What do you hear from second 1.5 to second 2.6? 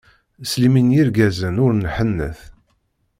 ur nḥennet!